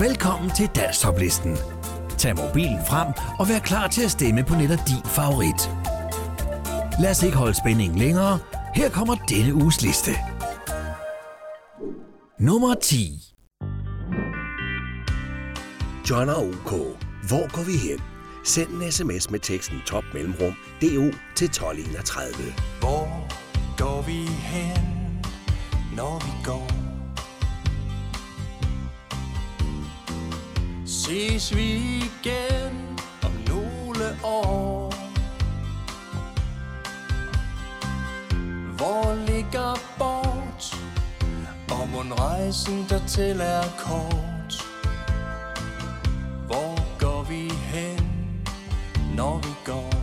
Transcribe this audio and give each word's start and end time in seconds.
Velkommen 0.00 0.50
til 0.50 0.70
Danstoplisten. 0.76 1.56
Tag 2.18 2.36
mobilen 2.36 2.78
frem 2.86 3.08
og 3.38 3.48
vær 3.48 3.58
klar 3.58 3.88
til 3.88 4.02
at 4.04 4.10
stemme 4.10 4.44
på 4.44 4.54
netop 4.54 4.78
din 4.88 5.02
favorit. 5.04 5.70
Lad 7.00 7.10
os 7.10 7.22
ikke 7.22 7.36
holde 7.36 7.54
spændingen 7.54 7.98
længere. 7.98 8.38
Her 8.74 8.90
kommer 8.90 9.14
denne 9.14 9.54
uges 9.54 9.82
liste. 9.82 10.10
Nummer 12.38 12.74
10. 12.74 13.22
John 16.10 16.28
og 16.28 16.46
OK. 16.46 16.70
Hvor 17.28 17.54
går 17.56 17.64
vi 17.64 17.76
hen? 17.88 18.00
Send 18.44 18.68
en 18.68 18.92
sms 18.92 19.30
med 19.30 19.40
teksten 19.40 19.78
top 19.86 20.04
mellemrum 20.14 20.54
DO 20.80 21.04
til 21.36 21.44
1231. 21.44 22.32
Hvor 22.80 23.06
går 23.78 24.02
vi 24.02 24.26
hen, 24.26 24.80
når 25.96 26.24
vi 26.24 26.44
går? 26.44 26.67
Ses 31.08 31.56
vi 31.56 31.76
igen 31.96 32.98
om 33.22 33.32
nogle 33.48 34.06
år? 34.24 34.94
Hvor 38.76 39.26
ligger 39.26 39.74
bort? 39.98 40.76
Og 41.70 41.88
mon 41.88 42.12
rejsen 42.12 42.86
dertil 42.88 43.40
er 43.40 43.62
kort? 43.78 44.68
Hvor 46.46 46.98
går 46.98 47.22
vi 47.22 47.50
hen, 47.50 48.04
når 49.16 49.36
vi 49.36 49.54
går? 49.64 49.94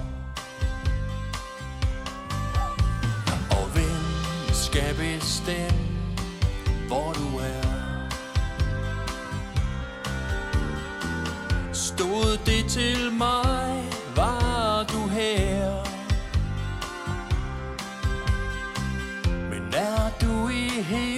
Og 3.51 3.65
hvem 3.73 4.53
skal 4.53 4.95
bestemme, 4.95 6.15
hvor 6.87 7.13
du 7.13 7.37
er? 7.37 7.64
Stod 11.97 12.37
det 12.45 12.65
til 12.69 13.11
mig, 13.13 13.83
var 14.15 14.83
du 14.83 15.07
her? 15.07 15.71
Men 19.49 19.73
er 19.73 20.09
du 20.21 20.49
i 20.49 20.67
her? 20.81 21.14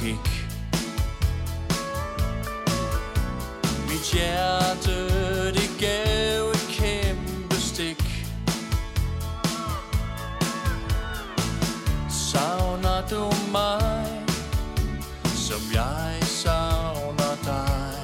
Da? 0.00 0.46
Mit 3.88 4.12
hjerte, 4.12 4.96
det 5.52 5.70
gav 5.78 6.50
et 6.50 6.66
kæmpe 6.68 7.54
stik. 7.54 8.26
Savner 12.08 13.02
du 13.10 13.24
mig, 13.52 14.06
som 15.24 15.62
jeg 15.74 16.18
savner 16.22 17.34
dig? 17.44 18.00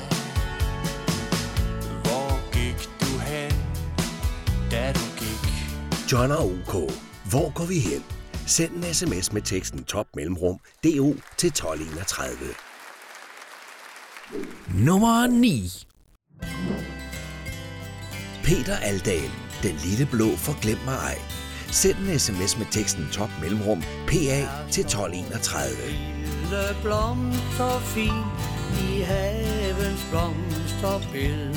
Hvor 2.03 2.53
gik 2.53 2.91
du 3.01 3.19
hen, 3.19 3.53
da 4.71 4.93
du 4.93 5.05
gik? 5.19 5.53
John 6.13 6.33
og 6.33 6.45
OK. 6.45 6.93
Hvor 7.25 7.53
går 7.55 7.65
vi 7.65 7.79
hen? 7.79 8.16
Send 8.49 8.85
en 8.85 8.95
sms 8.95 9.33
med 9.33 9.43
teksten 9.43 9.85
top 9.85 10.07
mellemrum 10.17 10.59
DO 10.85 11.15
til 11.37 11.47
1231. 11.47 12.37
Nummer 14.75 15.27
9. 15.27 15.87
Peter 18.45 18.77
Aldal. 18.77 19.31
Den 19.63 19.77
lille 19.85 20.09
blå 20.11 20.37
forglem 20.37 20.79
mig 20.85 20.95
ej. 20.95 21.19
Send 21.71 21.97
en 21.99 22.19
sms 22.19 22.59
med 22.59 22.67
teksten 22.71 23.09
top 23.13 23.31
mellemrum 23.43 23.83
PA 24.07 24.39
til 24.71 24.85
1231. 24.85 26.17
lille 26.47 26.77
blomster 26.83 27.81
fin 27.81 28.25
i 28.89 29.01
havens 29.01 30.07
blomsterbed. 30.11 31.55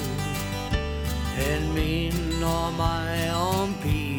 Den 1.39 1.73
minder 1.73 2.77
mig 2.77 3.33
om 3.35 3.75
pigen 3.81 4.18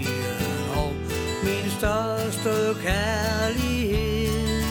min 1.45 1.71
største 1.79 2.55
kærlighed. 2.83 4.63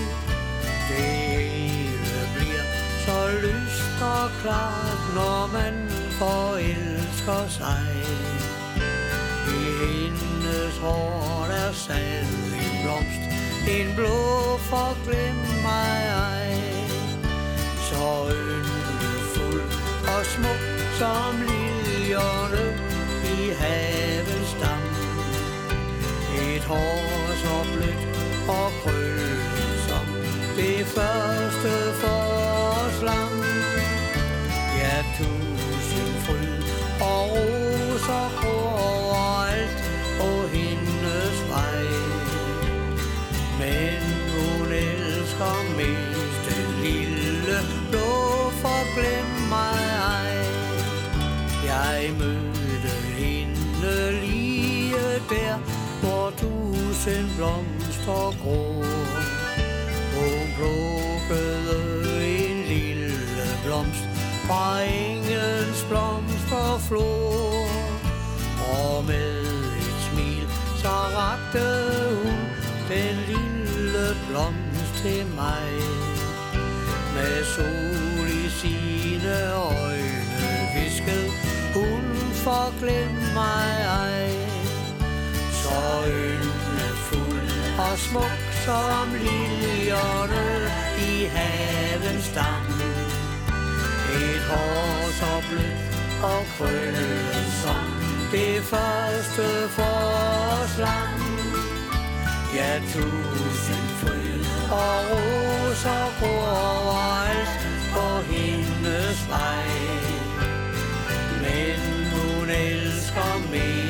Det 0.90 1.12
hele 1.38 2.20
bliver 2.36 2.68
så 3.06 3.20
lyst 3.46 4.02
og 4.02 4.30
klart, 4.42 5.02
når 5.16 5.50
man 5.54 5.90
forelsker 6.20 7.48
sig. 7.48 7.88
I 9.48 9.62
hendes 9.82 10.78
hår 10.78 11.48
er 11.52 11.72
sad 11.74 12.26
en 12.64 12.74
blomst, 12.84 13.24
en 13.78 13.96
blå 13.96 14.58
forglem 14.58 15.36
mig 15.68 16.00
ej. 16.30 16.54
Så 17.90 18.34
yndefuld 18.46 19.72
og 20.14 20.26
smuk 20.26 20.64
som 21.00 21.42
liljerne 21.42 22.66
i 23.24 23.54
havets 23.60 24.09
tusind 57.00 57.30
blomster 57.38 58.32
Hun 60.16 60.48
plukkede 60.56 61.80
en 62.28 62.58
lille 62.68 63.48
blomst 63.66 64.04
fra 64.48 64.82
engens 64.82 65.86
blomsterflor. 65.90 67.68
Og 68.74 69.06
med 69.06 69.42
et 69.78 70.00
smil, 70.12 70.48
så 70.82 70.96
rakte 71.20 71.68
hun 72.24 72.40
den 72.90 73.16
lille 73.28 74.08
blomst 74.30 74.94
til 75.04 75.26
mig. 75.36 75.70
Med 77.16 77.44
sol 77.56 78.28
i 78.28 78.50
sine 78.50 79.54
øjne 79.54 80.50
viskede 80.76 81.30
hun 81.74 82.04
forglem 82.34 83.12
mig 83.34 83.86
ej. 83.86 84.19
Og 87.92 88.00
smuk 88.00 88.42
som 88.66 89.14
liljerne 89.14 90.46
i 91.12 91.26
havens 91.36 92.30
dam. 92.36 92.68
Et 94.14 94.44
hår 94.50 95.10
så 95.20 95.34
blødt 95.50 96.24
og 96.24 96.46
krøllet 96.58 97.48
som 97.64 97.86
det 98.32 98.62
første 98.64 99.46
forslam. 99.78 101.20
Ja, 102.56 102.80
tusind 102.94 103.88
fryd 104.02 104.46
og 104.72 104.98
roser 105.10 106.06
gror 106.20 106.48
overalt 106.78 107.60
på 107.94 108.08
hendes 108.32 109.20
vej. 109.30 109.70
Men 111.42 111.80
hun 112.14 112.50
elsker 112.50 113.52
mere 113.52 113.89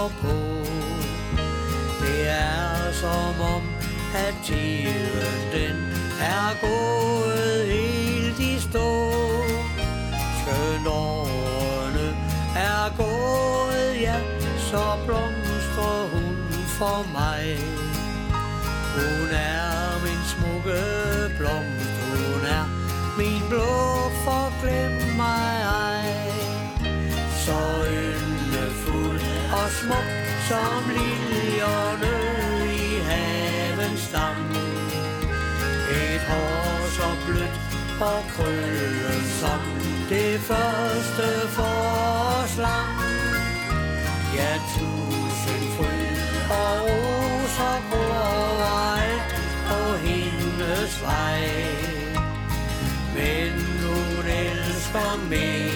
stråber 0.00 0.14
på. 0.20 0.64
Det 2.00 2.28
er 2.28 2.92
som 2.92 3.40
om, 3.40 3.62
at 4.14 4.34
tiden 4.44 5.40
den 5.52 5.76
er 6.20 6.60
gået 6.60 7.66
helt 7.66 8.40
i 8.40 8.60
stå. 8.60 9.12
Skønt 10.38 10.86
årene 10.86 12.16
er 12.56 12.96
gået, 12.96 14.00
ja, 14.00 14.16
så 14.58 14.84
blomstrer 15.06 16.08
hun 16.12 16.36
for 16.66 17.06
mig. 17.12 17.58
Hun 18.94 19.28
er 19.32 20.00
min 20.04 20.22
smukke 20.32 20.82
blomst, 21.38 21.94
hun 22.10 22.46
er 22.58 22.64
min 23.18 23.42
blå 23.48 23.68
forglem 24.24 24.89
og 29.52 29.70
smuk 29.70 30.10
som 30.48 30.82
liljerne 30.96 32.14
i 32.72 33.00
havens 33.08 34.08
dam. 34.12 34.42
Et 35.90 36.22
hår 36.30 36.86
så 36.96 37.08
blødt 37.26 37.58
og 38.00 38.22
krøllet 38.32 39.26
som 39.40 39.62
det 40.08 40.40
første 40.40 41.26
forslam. 41.56 42.94
Ja, 44.36 44.52
tusind 44.74 45.66
fryd 45.76 46.20
og 46.50 46.80
roser 46.86 47.78
gror 47.90 48.14
overalt 48.34 49.34
på 49.68 49.80
hendes 50.06 51.02
vej. 51.02 51.42
Men 53.14 53.52
hun 53.82 54.26
elsker 54.26 55.28
mest 55.30 55.69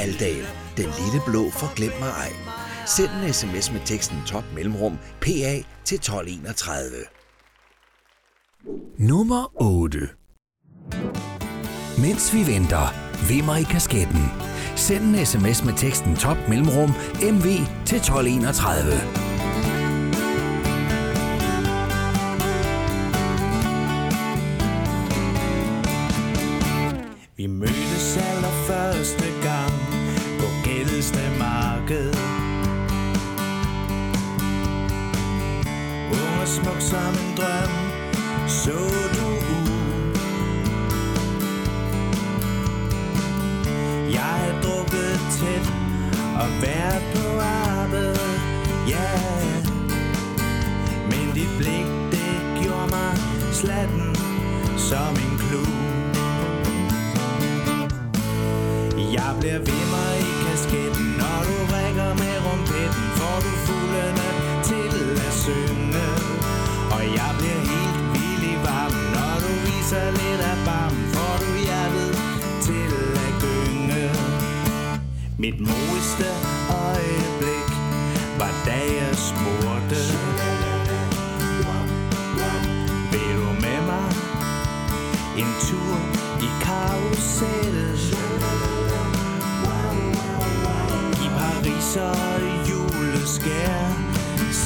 Aldal, 0.00 0.46
den 0.76 0.84
lille 0.84 1.20
blå 1.26 1.50
for 1.50 1.74
Glem 1.76 1.92
mig 2.00 2.08
ej. 2.08 2.32
Send 2.86 3.10
en 3.22 3.32
sms 3.32 3.72
med 3.72 3.80
teksten 3.84 4.18
top 4.26 4.44
mellemrum 4.54 4.98
PA 5.20 5.52
til 5.84 5.94
1231. 5.94 6.84
Nummer 8.98 9.62
8. 9.62 9.98
Mens 11.98 12.34
vi 12.34 12.54
venter, 12.54 12.94
vimmer 13.28 13.56
i 13.56 13.62
kasketten. 13.62 14.24
Send 14.76 15.04
en 15.04 15.26
sms 15.26 15.64
med 15.64 15.74
teksten 15.76 16.16
top 16.16 16.48
mellemrum 16.48 16.90
MV 17.22 17.46
til 17.86 17.98
1231. 17.98 19.29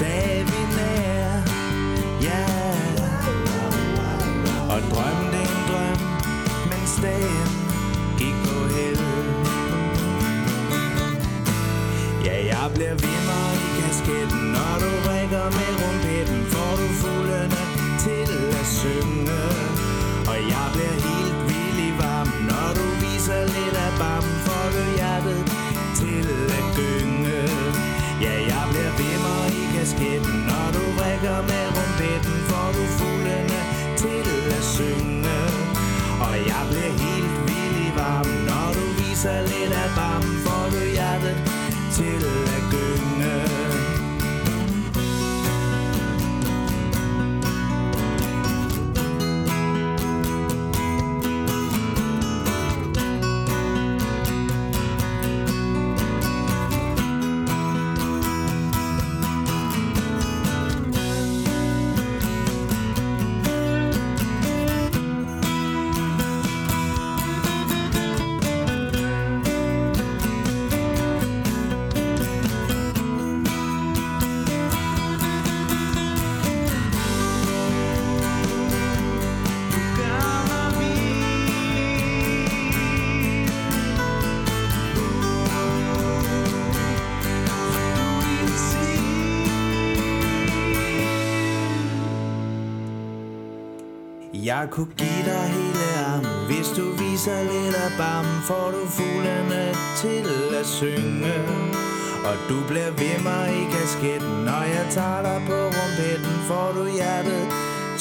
Sagde 0.05 0.45
vi 0.51 0.61
nær. 0.77 1.33
Ja. 2.27 2.45
Yeah. 2.45 3.35
Og 4.73 4.81
drømte 4.91 5.39
en 5.53 5.61
drøm 5.69 5.99
Mens 6.71 6.95
dagen 7.03 7.51
gik 8.19 8.37
på 8.47 8.59
held 8.75 9.05
Ja, 12.25 12.37
jeg 12.53 12.71
bliver 12.75 12.95
vimmer 13.05 13.45
i 13.65 13.69
kasketten 13.81 14.43
Når 14.55 14.75
du 14.83 14.91
rækker 15.09 15.47
med 15.59 15.71
rumpetten 15.81 16.41
Får 16.53 16.73
du 16.81 16.87
fuglene 17.01 17.63
til 18.05 18.31
at 18.61 18.67
synge. 18.79 19.43
Og 20.31 20.37
jeg 20.53 20.67
bliver 20.75 20.97
helt 21.05 21.14
Jeg 94.45 94.69
kunne 94.71 94.95
give 94.97 95.25
dig 95.31 95.45
hele 95.57 95.87
armen. 96.07 96.47
Hvis 96.49 96.69
du 96.79 96.85
viser 97.03 97.39
lidt 97.53 97.77
af 97.85 97.91
bam 97.99 98.27
Får 98.49 98.67
du 98.75 98.83
fuglene 98.97 99.63
til 100.03 100.27
at 100.61 100.67
synge. 100.67 101.37
Og 102.29 102.37
du 102.49 102.57
bliver 102.69 102.93
ved 103.01 103.17
mig 103.29 103.47
i 103.61 103.65
kasketten. 103.75 104.35
Når 104.49 104.63
jeg 104.77 104.87
tager 104.97 105.23
dig 105.29 105.39
på 105.49 105.59
rumpetten 105.77 106.37
Får 106.49 106.69
du 106.77 106.85
hjertet 106.99 107.45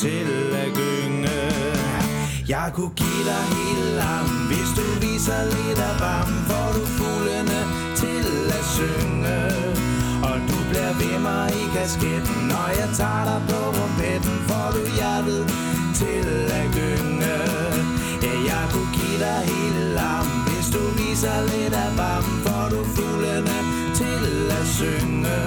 til 0.03 0.27
at 0.63 0.69
gynge. 0.79 1.39
Jeg 2.53 2.67
kunne 2.75 2.95
give 3.01 3.23
dig 3.31 3.43
hele 3.55 4.01
armen. 4.13 4.41
Hvis 4.50 4.69
du 4.77 4.85
viser 5.05 5.41
lidt 5.55 5.79
af 5.89 5.95
bam 6.03 6.29
Får 6.50 6.69
du 6.77 6.83
fuglene 6.97 7.59
til 8.01 8.25
at 8.59 8.65
synge. 8.75 9.38
Og 10.29 10.35
du 10.50 10.57
bliver 10.69 10.93
ved 11.01 11.17
mig 11.27 11.47
i 11.62 11.63
kasketten. 11.75 12.38
Når 12.51 12.67
jeg 12.79 12.89
tager 13.00 13.23
dig 13.29 13.41
på 13.50 13.59
rumpetten 13.77 14.35
Får 14.50 14.67
du 14.75 14.81
hjertet 14.97 15.63
til 15.93 16.51
at 16.59 16.67
gynge 16.77 17.35
Ja, 18.23 18.33
jeg 18.51 18.63
kunne 18.71 18.91
give 18.97 19.19
dig 19.25 19.39
hele 19.51 19.83
lam 19.93 20.27
Hvis 20.47 20.67
du 20.75 20.83
viser 21.00 21.38
lidt 21.51 21.73
af 21.73 21.91
bam 21.97 22.23
Får 22.45 22.65
du 22.73 22.79
fuglene 22.95 23.57
til 24.00 24.51
at 24.59 24.65
synge 24.77 25.39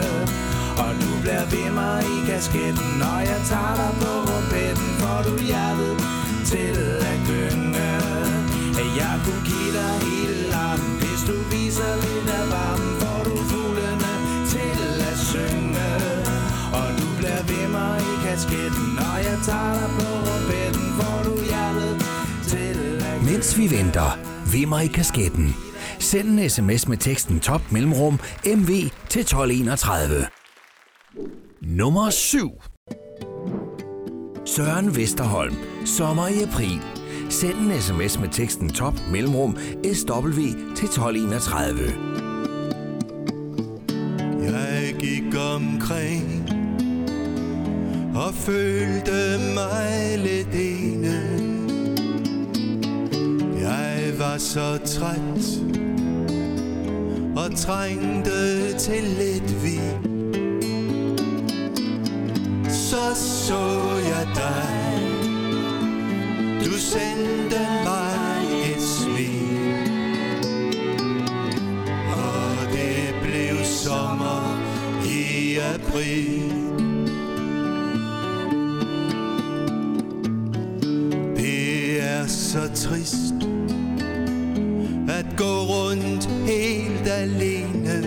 Og 0.85 0.91
du 1.03 1.11
bliver 1.23 1.47
ved 1.53 1.71
mig 1.71 2.03
i 2.15 2.17
kasketten 2.27 2.89
Når 3.03 3.19
jeg 3.31 3.41
tager 3.51 3.75
dig 3.81 3.93
på 4.01 4.11
rumpetten 4.29 4.89
Får 5.01 5.21
du 5.27 5.35
hjertet 5.51 5.95
til 6.51 6.79
at 7.13 7.19
gynge 7.29 7.89
Ja, 8.79 8.85
jeg 9.01 9.15
kunne 9.25 9.45
give 9.51 9.73
dig 9.79 9.95
hele 10.07 10.51
lam 10.53 10.81
Hvis 11.01 11.21
du 11.29 11.37
viser 11.51 11.93
lidt 12.05 12.31
af 12.39 12.47
bam 12.53 12.96
kasketten 18.37 18.87
Når 18.95 19.17
jeg 19.17 19.39
tager 19.45 19.73
dig 19.81 19.91
på 19.99 20.07
rumpetten 20.27 20.87
Får 20.99 21.19
du 21.25 21.35
hjertet 21.51 21.95
til 22.49 23.05
at 23.05 23.33
Mens 23.33 23.59
vi 23.59 23.71
venter, 23.71 24.19
mig 24.67 24.85
i 24.85 24.89
kasketten. 24.89 25.55
Send 25.99 26.29
en 26.29 26.51
sms 26.51 26.89
med 26.89 26.97
teksten 26.97 27.41
top 27.41 27.61
mellemrum 27.73 28.21
MV 28.45 28.69
til 29.09 29.21
1231. 29.21 30.27
Nummer 31.61 32.11
7. 32.11 32.51
Søren 34.47 34.97
Vesterholm. 34.97 35.57
Sommer 35.85 36.29
i 36.29 36.43
april. 36.43 36.81
Send 37.29 37.55
en 37.55 37.83
sms 37.83 38.19
med 38.19 38.29
teksten 38.29 38.71
top 38.71 38.95
mellemrum 39.13 39.57
SW 39.95 40.41
til 40.77 40.89
1231. 40.89 41.79
Jeg 44.43 44.95
gik 44.99 45.35
omkring 45.55 46.46
og 48.27 48.35
følte 48.35 49.39
mig 49.55 50.19
lidt 50.19 50.55
ene. 50.55 51.21
Jeg 53.61 54.13
var 54.19 54.39
så 54.39 54.79
træt 54.85 55.47
og 57.37 57.57
trængte 57.57 58.73
til 58.79 59.03
lidt 59.03 59.65
vin. 59.65 60.13
Så 62.71 63.15
så 63.47 63.81
jeg 64.09 64.27
dig, 64.35 65.01
du 66.65 66.73
sendte 66.73 67.76
trist 82.87 83.35
At 85.09 85.27
gå 85.37 85.53
rundt 85.73 86.29
helt 86.47 87.09
alene 87.09 87.99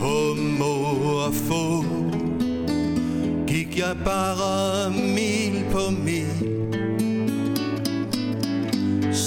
På 0.00 0.34
må 0.58 0.74
og 1.24 1.34
få 1.34 1.84
Gik 3.46 3.78
jeg 3.78 3.96
bare 4.04 4.90
mil 4.90 5.64
på 5.72 5.90
mil 5.90 6.52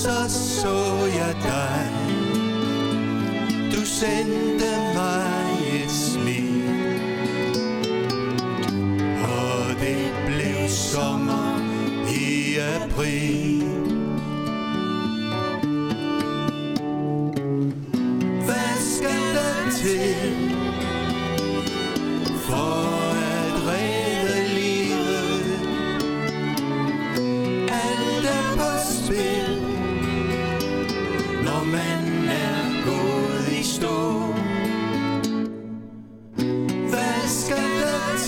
så 0.05 0.29
så 0.29 0.77
jeg 1.05 1.35
dig. 1.43 1.89
Du 3.71 3.85
sendte 3.85 4.74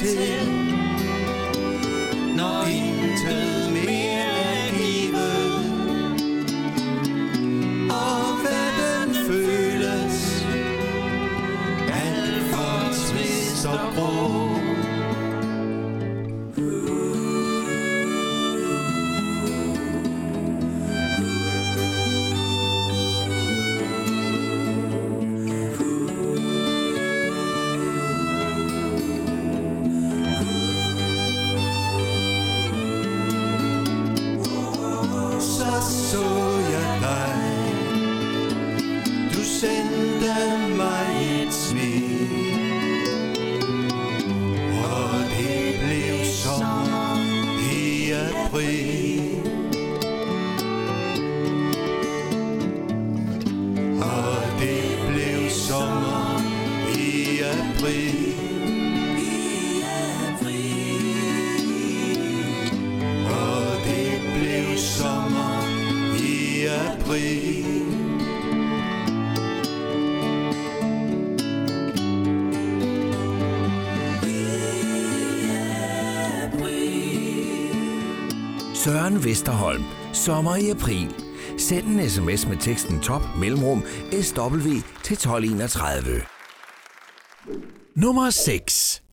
der 0.03 0.46
Søren 79.17 79.29
Vesterholm. 79.29 79.83
Sommer 80.13 80.55
i 80.55 80.69
april. 80.69 81.15
Send 81.57 81.87
en 81.87 82.09
sms 82.09 82.47
med 82.47 82.57
teksten 82.57 82.99
top 82.99 83.21
mellemrum 83.39 83.83
SW 84.21 84.69
til 85.03 85.13
1231. 85.13 86.21
Nummer 87.95 88.29
6. 88.29 89.03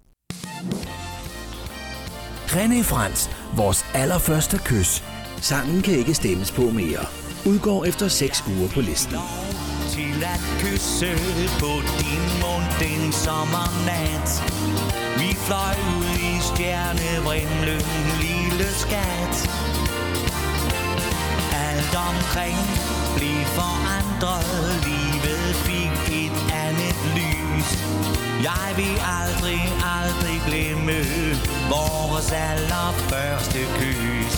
René 2.47 2.83
Frans. 2.83 3.31
Vores 3.57 3.85
allerførste 3.95 4.59
kys. 4.65 5.03
Sangen 5.41 5.83
kan 5.83 5.95
ikke 5.95 6.15
stemmes 6.15 6.53
på 6.53 6.63
mere. 6.63 7.05
Udgår 7.47 7.85
efter 7.85 8.09
6 8.09 8.45
uger 8.49 8.69
på 8.69 8.81
listen. 8.81 9.17
til 9.91 10.25
at 10.35 10.41
kysse 10.61 11.11
på 11.61 11.73
din 12.01 12.25
mund 12.43 12.67
den 12.83 13.13
sommernat. 13.13 14.29
Vi 15.21 15.35
fløj 15.47 15.77
ud 15.97 16.11
i 16.31 16.33
stjernevrimlen, 16.51 17.83
lille 18.25 18.69
skat. 18.85 19.35
Alt 21.95 22.07
omkring. 22.09 22.59
Blev 23.17 23.45
forandret, 23.59 24.85
livet 24.85 25.55
fik 25.67 25.95
et 26.25 26.37
andet 26.53 26.97
lys. 27.19 27.69
Jeg 28.43 28.69
vil 28.77 28.97
aldrig, 29.21 29.63
aldrig 29.99 30.41
glemme 30.47 30.99
Vores 31.69 32.33
allerførste 32.33 33.59
kys. 33.79 34.37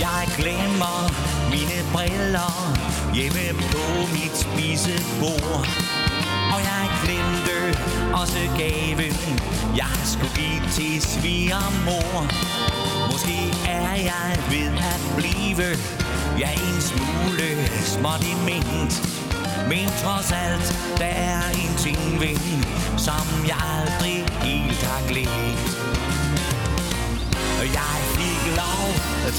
Jeg 0.00 0.22
glemmer 0.38 0.98
mine 1.50 1.78
briller 1.92 2.52
Hjemme 3.14 3.46
på 3.72 3.84
mit 4.12 4.36
spisebord. 4.36 5.91
Og 6.52 6.60
jeg 6.70 6.84
glemte 7.04 7.56
også 8.20 8.40
gaven. 8.58 9.14
Jeg 9.76 9.96
skulle 10.12 10.34
give 10.34 10.62
til 10.76 11.02
svigermor. 11.02 12.14
Måske 13.12 13.38
er 13.68 13.94
jeg 14.10 14.30
ved 14.50 14.72
at 14.92 15.00
blive 15.16 15.76
Ja, 16.38 16.50
en 16.52 16.80
smule 16.90 17.48
småt 17.84 18.22
i 18.32 18.34
ment 18.48 18.94
Men 19.68 19.88
trods 20.02 20.32
alt, 20.32 20.66
der 20.98 21.12
er 21.32 21.42
en 21.62 21.74
ting 21.78 22.20
ved 22.20 22.36
Som 22.98 23.26
jeg 23.46 23.60
aldrig 23.78 24.16
helt 24.42 24.82
har 24.82 25.08
glemt. 25.08 25.62
Jeg 27.78 27.96
fik 28.16 28.42
lov 28.60 28.88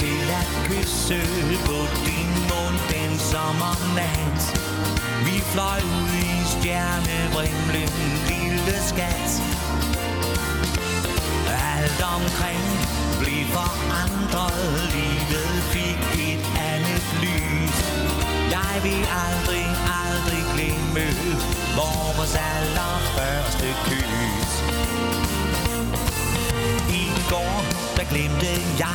til 0.01 0.22
at 0.41 0.48
kysse 0.67 1.20
på 1.65 1.79
din 2.05 2.29
mund 2.50 2.77
den 2.93 3.20
sommernat. 3.20 4.73
Vi 5.25 5.39
fløj 5.53 5.80
ud 6.00 6.13
i 6.34 6.38
stjernevrimlen, 6.53 7.92
lille 8.32 8.77
skat. 8.92 9.32
Alt 11.75 12.01
omkring 12.15 12.63
blev 13.22 13.44
forandret. 13.58 14.63
Livet 14.96 15.56
fik 15.74 16.00
et 16.30 16.44
andet 16.72 17.06
lys. 17.24 17.77
Jeg 18.56 18.75
vil 18.84 19.03
aldrig, 19.25 19.68
aldrig 20.03 20.44
glemme 20.53 21.06
Vores 21.80 22.36
allerførste 22.53 23.68
kys. 23.88 24.51
I 27.01 27.06
går, 27.30 27.56
der 27.98 28.06
glemte 28.12 28.51
jeg 28.80 28.94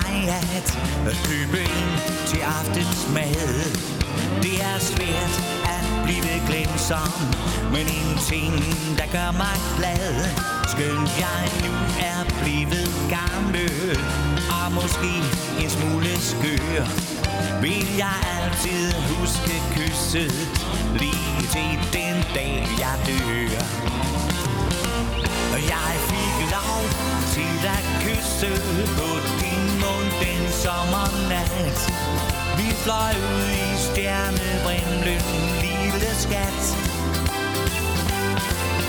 at 1.07 1.17
købe 1.29 1.61
ind 1.61 1.93
til 2.27 2.41
aftensmad. 2.41 3.89
Det 4.43 4.57
er 4.71 4.79
svært 4.79 5.35
at 5.77 5.88
blive 6.09 6.41
glemt 6.49 6.81
som 6.91 7.13
Men 7.75 7.87
en 7.99 8.11
ting, 8.31 8.55
der 8.99 9.07
gør 9.17 9.31
mig 9.43 9.57
glad. 9.79 10.09
Skønt 10.73 11.11
jeg 11.25 11.43
nu 11.65 11.75
er 12.13 12.21
blevet 12.41 12.95
gammel 13.17 13.99
Og 14.59 14.67
måske 14.79 15.13
en 15.63 15.71
smule 15.77 16.13
skør 16.31 16.85
Vil 17.63 17.87
jeg 18.05 18.19
altid 18.37 18.85
huske 19.13 19.55
kysset 19.75 20.33
Lige 21.01 21.43
til 21.55 21.73
den 21.97 22.17
dag 22.35 22.69
jeg 22.83 22.97
dør. 23.07 23.63
Og 25.55 25.61
jeg 25.75 25.93
fik 26.11 26.37
lov 26.57 26.83
til 27.35 27.55
at 27.77 27.85
kysse 28.03 28.53
på 28.99 29.11
din 29.41 29.65
mund 29.83 30.09
den 30.23 30.43
sommernat. 30.63 31.79
Vi 32.59 32.69
fløj 32.85 33.13
ud 33.35 33.49
i 33.65 33.69
stjernevrimlen, 33.87 35.23
lige 35.63 35.78
skat 36.01 36.77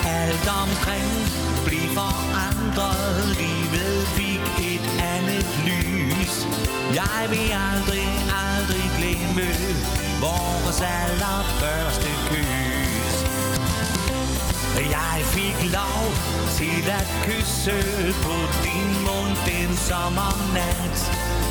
Alt 0.06 0.48
omkring 0.64 1.12
blev 1.66 1.88
forandret, 2.00 3.38
livet 3.44 4.08
fik 4.18 4.46
et 4.72 4.86
andet 5.16 5.48
lys. 5.70 6.48
Jeg 6.96 7.22
vil 7.30 7.50
aldrig, 7.70 8.10
aldrig 8.48 8.86
glemme 9.00 9.50
vores 10.26 10.82
allerførste 10.82 12.10
kys. 12.30 13.16
Jeg 14.98 15.18
fik 15.24 15.72
lov 15.80 16.04
til 16.60 16.82
at 17.00 17.08
kysse 17.26 17.78
på 18.26 18.38
din 18.66 18.90
mund 19.08 19.36
den 19.50 19.78
sommernat. 19.78 20.98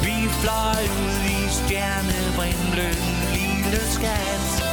Vi 0.03 0.29
fløj 0.41 0.83
ud 1.03 1.21
i 1.39 1.41
stjernevrimlen, 1.59 2.99
lille 3.35 3.81
skat. 3.97 4.68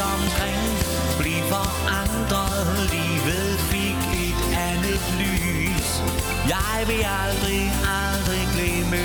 Alt 0.00 0.12
omkring 0.20 0.68
blev 1.20 1.40
forandret, 1.54 2.90
livet 2.94 3.52
fik 3.72 4.00
et 4.26 4.40
andet 4.70 5.02
lys 5.22 5.88
Jeg 6.48 6.78
vil 6.88 7.04
aldrig, 7.24 7.62
aldrig 8.04 8.44
glemme 8.54 9.02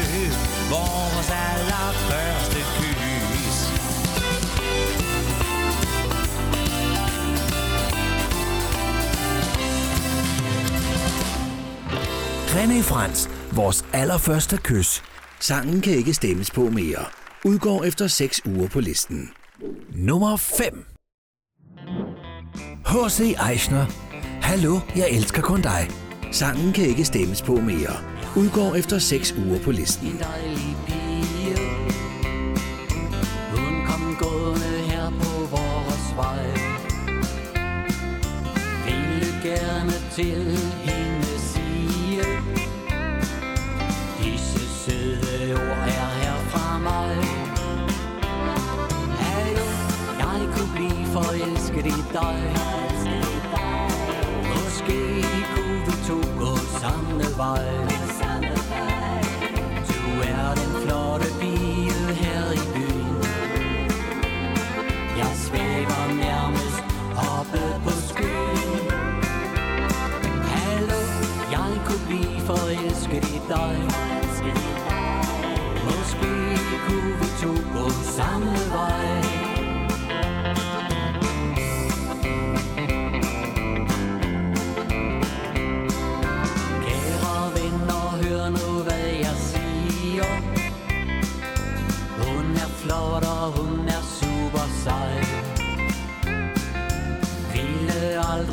vores 0.76 1.30
allerførste 1.48 2.60
kys 2.78 3.58
René 12.56 12.82
Frans, 12.82 13.30
vores 13.52 13.86
allerførste 13.94 14.58
kys. 14.58 15.04
Sangen 15.40 15.82
kan 15.82 15.94
ikke 15.94 16.14
stemmes 16.14 16.52
på 16.52 16.62
mere. 16.70 17.06
Udgår 17.46 17.84
efter 17.84 18.08
6 18.08 18.42
uger 18.46 18.68
på 18.68 18.80
listen. 18.80 19.30
Nummer 19.98 20.38
5. 20.38 20.86
H.C. 22.86 23.36
Eichner. 23.52 23.86
Hallo, 24.42 24.80
jeg 24.96 25.08
elsker 25.12 25.42
kun 25.42 25.62
dig. 25.62 25.88
Sangen 26.32 26.74
kan 26.74 26.86
ikke 26.86 27.06
stemmes 27.06 27.42
på 27.42 27.56
mere. 27.56 27.96
Udgår 28.38 28.76
efter 28.76 29.00
6 29.00 29.32
uger 29.32 29.60
på 29.60 29.72
listen. 29.72 30.08
En 30.08 30.18
dejlig 30.18 30.76
pige 30.88 31.56
Hun 33.52 33.86
kom 33.88 34.16
gående 34.20 34.78
her 34.90 35.10
på 35.10 35.32
vores 35.56 36.16
vej 36.16 36.46
Ville 38.86 39.34
gerne 39.44 39.92
til 40.12 40.45
dig. 52.16 52.42
Måske 54.52 55.00
kunne 55.54 55.80
vi 55.86 55.94
to 56.08 56.18
gå 56.40 56.52
samme 56.82 57.24
vej. 57.38 57.68
Du 59.88 60.12
er 60.34 60.54
den 60.60 60.72
flotte 60.84 61.28
pige 61.40 62.14
her 62.24 62.52
i 62.52 62.64
byen. 62.74 63.18
Jeg 65.18 65.32
svæver 65.46 66.04
nærmest 66.26 66.84
oppe 67.38 67.62
på 67.84 67.92
skyen. 68.10 68.84
Hallo, 70.56 71.02
jeg 71.52 71.72
kunne 71.86 72.06
blive 72.08 72.40
forelsket 72.42 73.26
i 73.38 73.40
dig. 73.50 73.76
Måske 75.86 76.34
kunne 76.88 77.14
vi 77.20 77.28
to 77.42 77.52
gå 77.74 77.90
samme 77.90 78.52
vej. 78.76 79.15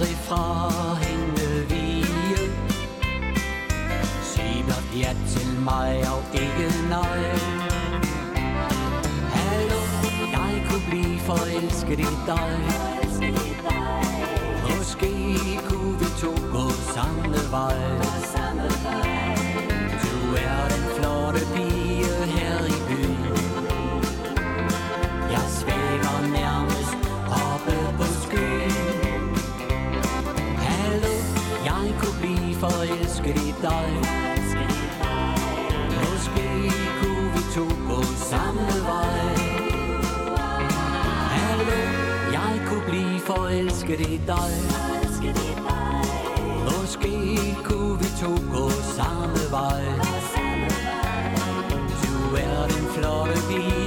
Aldrig 0.03 0.17
fra 0.17 0.71
hende 0.95 1.67
vige 1.69 2.07
Sig 4.23 4.65
blot 4.65 4.97
ja 4.97 5.17
til 5.29 5.61
mig 5.61 6.03
og 6.13 6.23
ikke 6.35 6.75
nej. 6.89 7.23
Hallo, 9.35 9.81
jeg 10.33 10.67
kunne 10.71 10.87
blive 10.91 11.19
forelsket 11.19 12.01
i 12.01 12.13
dig. 12.27 12.59
Måske 14.77 15.13
kunne 15.69 15.99
vi 15.99 16.07
to 16.21 16.33
gå 16.53 16.71
samme 16.95 17.37
vej. 17.51 19.12
Dig. 33.63 33.91
Måske 36.01 36.49
kunne 37.01 37.33
vi 37.35 37.43
to 37.55 37.65
gå 37.89 38.03
samme 38.03 38.69
vej. 38.91 39.37
Hallo, 41.37 41.81
jeg 42.33 42.61
kunne 42.67 42.87
blive 42.89 43.21
forelsket 43.21 44.01
i 44.01 44.21
dig. 44.27 44.53
Måske 46.65 47.13
kunne 47.65 47.99
vi 47.99 48.09
to 48.21 48.33
gå 48.55 48.71
samme 48.71 49.41
vej. 49.51 49.85
Du 52.03 52.37
er 52.37 52.67
den 52.69 52.87
flotte 52.95 53.35
pige 53.49 53.82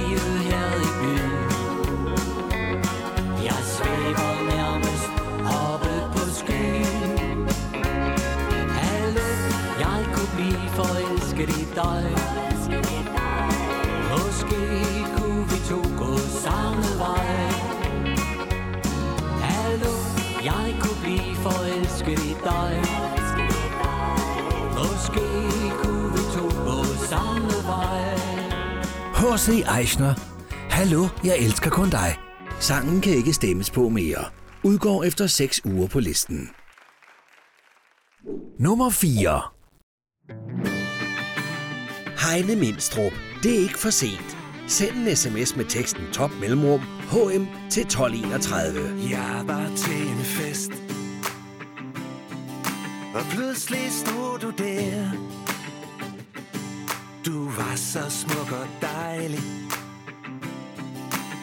elsker 11.46 11.60
i 11.60 11.74
dig 11.74 12.04
Måske 14.10 14.62
kunne 15.16 15.44
vi 15.50 15.56
to 15.68 15.80
gå 15.98 16.18
samme 16.18 16.84
vej 16.98 17.26
Hallo, 19.40 19.92
jeg 20.44 20.76
kunne 20.80 21.00
blive 21.02 21.34
forelsket 21.36 22.18
i 22.18 22.34
dig 22.44 22.82
Måske 24.74 25.26
kunne 25.82 26.12
vi 26.12 26.22
to 26.34 26.46
gå 26.64 26.84
samme 27.10 27.52
vej 27.66 28.16
H.C. 29.16 29.48
Eichner. 29.78 30.14
Hallo, 30.70 31.06
jeg 31.24 31.36
elsker 31.38 31.70
kun 31.70 31.90
dig. 31.90 32.16
Sangen 32.60 33.00
kan 33.00 33.12
ikke 33.12 33.32
stemmes 33.32 33.70
på 33.70 33.88
mere. 33.88 34.24
Udgår 34.62 35.04
efter 35.04 35.26
6 35.26 35.60
uger 35.64 35.86
på 35.88 36.00
listen. 36.00 36.50
Nummer 38.58 38.90
4. 38.90 39.55
Heine 42.26 42.56
Mindstrup. 42.56 43.12
Det 43.42 43.54
er 43.54 43.58
ikke 43.58 43.78
for 43.78 43.90
sent. 43.90 44.36
Send 44.66 44.96
en 44.96 45.16
sms 45.16 45.56
med 45.56 45.64
teksten 45.64 46.02
top 46.12 46.30
mellemrum 46.40 46.80
HM 46.80 47.46
til 47.70 47.82
1231. 47.82 49.10
Jeg 49.10 49.42
var 49.44 49.70
til 49.76 50.08
en 50.08 50.24
fest 50.24 50.70
Og 53.14 53.22
pludselig 53.30 53.92
stod 53.92 54.38
du 54.38 54.50
der 54.58 55.10
Du 57.26 57.44
var 57.44 57.76
så 57.76 58.10
smuk 58.10 58.52
og 58.52 58.68
dejlig 58.82 59.40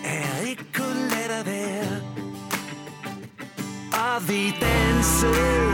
Er 0.06 0.48
ikke 0.48 0.66
kun 0.74 0.96
let 0.96 1.32
at 1.40 1.46
være 1.46 2.02
Og 3.94 4.30
vi 4.30 4.54
dansede 4.62 5.74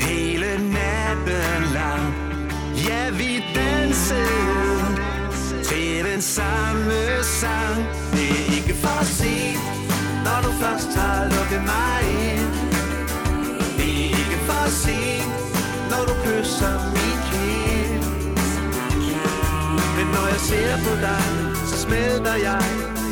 hele 0.00 0.72
natten 0.72 1.72
lang 1.72 2.29
Ja, 2.88 3.10
vi 3.10 3.44
dansede 3.54 4.96
til 5.64 6.04
den 6.12 6.22
samme 6.22 6.92
sang. 7.22 7.76
Det 8.12 8.30
er 8.30 8.56
ikke 8.56 8.74
for 8.74 9.04
sent, 9.04 9.64
når 10.24 10.38
du 10.44 10.50
først 10.62 10.96
har 10.98 11.24
lukket 11.24 11.62
mig 11.72 12.00
ind. 12.32 12.50
Det 13.76 13.90
er 14.00 14.08
ikke 14.22 14.38
for 14.48 14.70
sent, 14.70 15.32
når 15.90 16.02
du 16.08 16.14
kysser 16.24 16.74
min 16.96 17.18
kind 17.30 18.02
Men 19.96 20.06
når 20.14 20.26
jeg 20.32 20.40
ser 20.40 20.76
på 20.86 20.94
dig, 21.06 21.24
så 21.68 21.76
smelter 21.78 22.34
jeg 22.34 22.62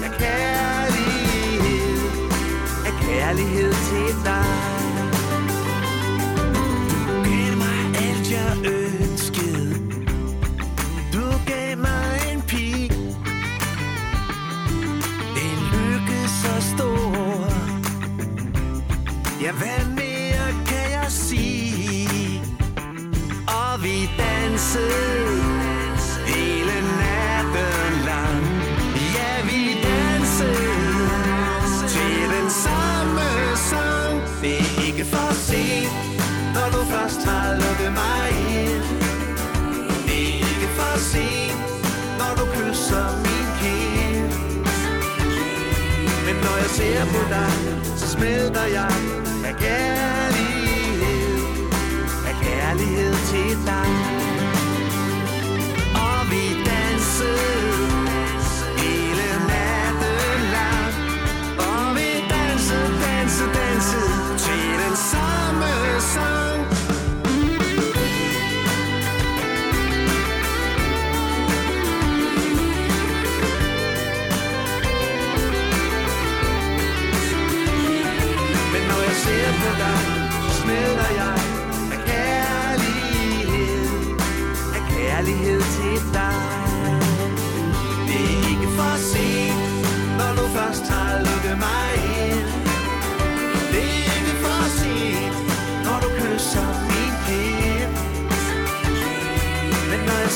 af 0.05 0.13
kærlighed. 0.19 1.99
Af 2.87 2.93
kærlighed 3.07 3.73
til 3.73 4.25
dig. 4.25 4.78
Ja, 19.49 19.53
hvad 19.53 19.87
mere 19.97 20.49
kan 20.67 20.87
jeg 20.93 21.07
sige? 21.09 22.43
Og 23.49 23.83
vi 23.83 24.11
dansede 24.19 25.43
hele 26.27 26.77
natten 27.01 27.93
lang. 28.05 28.43
Ja, 29.17 29.33
vi 29.51 29.63
dansede 29.89 31.09
til 31.89 32.21
den 32.37 32.51
samme 32.51 33.27
sang. 33.71 34.21
Det 34.43 34.59
er 34.61 34.87
ikke 34.87 35.05
for 35.05 35.33
sent, 35.33 35.93
når 36.55 36.69
du 36.75 36.81
først 36.93 37.25
har 37.25 37.49
lukket 37.63 37.93
mig 38.03 38.27
ind. 38.61 38.85
Det 40.07 40.23
er 40.29 40.35
ikke 40.53 40.69
for 40.79 40.99
sent, 41.13 41.61
når 42.19 42.33
du 42.39 42.45
kysser 42.57 43.07
min 43.25 43.49
kind. 43.63 44.31
Men 46.27 46.37
når 46.45 46.57
jeg 46.63 46.71
ser 46.79 47.05
på 47.05 47.21
dig, 47.35 47.53
så 47.97 48.09
smelter 48.09 48.65
jeg 48.65 49.28
af 49.63 50.08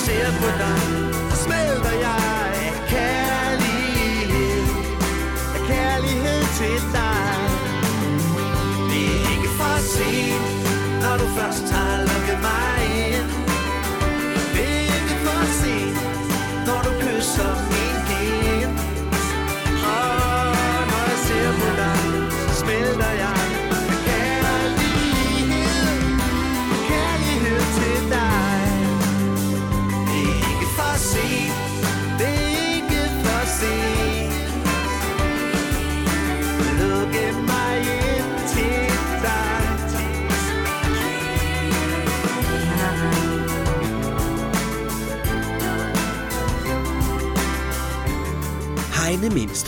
ser 0.04 0.28
på 0.40 0.48
dig, 0.62 0.80
så 1.30 1.36
smelter 1.44 1.94
jeg 2.06 2.22
af 2.66 2.74
kærlighed 2.94 4.62
Af 5.56 5.60
kærlighed 5.72 6.40
til 6.58 6.78
dig 6.92 7.12
det 8.92 9.04
er 9.16 9.24
ikke 9.34 9.50
for 9.58 9.76
sent, 9.94 10.46
når 11.02 11.14
du 11.22 11.26
først 11.38 11.66
har 11.74 11.92
lukket 12.08 12.38
mig 12.48 12.76
ind. 13.08 13.28
Det 14.54 14.68
er 14.76 14.82
ikke 14.98 15.16
for 15.24 15.42
sent, 15.60 15.98
når 16.66 16.80
du 16.86 16.90
kysser 17.04 17.52
min 17.72 17.96
kind. 18.08 18.72
Og 19.96 20.44
når 20.90 21.02
jeg 21.10 21.20
ser 21.26 21.50
på 21.60 21.68
dig, 21.80 21.98
så 22.48 22.54
smelter 22.62 23.11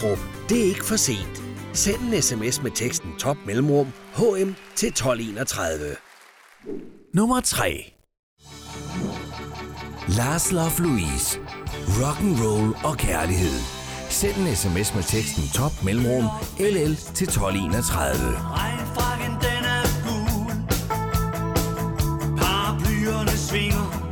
Heine 0.04 0.18
Det 0.48 0.60
er 0.60 0.64
ikke 0.64 0.84
for 0.84 0.96
sent. 0.96 1.42
Send 1.72 2.00
en 2.00 2.22
sms 2.22 2.62
med 2.62 2.70
teksten 2.70 3.12
top 3.18 3.36
mellemrum 3.46 3.86
HM 4.14 4.54
til 4.76 4.88
1231. 4.88 5.96
Nummer 7.14 7.40
3. 7.40 7.92
Lars 10.08 10.52
Love 10.52 10.78
Louise. 10.78 11.38
Rock 12.00 12.20
and 12.20 12.36
roll 12.44 12.76
og 12.84 12.96
kærlighed. 12.98 13.60
Send 14.10 14.36
en 14.36 14.56
sms 14.56 14.94
med 14.94 15.02
teksten 15.02 15.44
top 15.54 15.72
mellemrum 15.84 16.24
LL 16.58 16.94
til 16.94 17.26
1231. 17.28 18.38
Regnfrakken 18.60 19.30
den 19.30 19.64
er 19.76 19.86
gul 20.06 20.52
Paraplyerne 22.38 23.30
svinger 23.30 24.03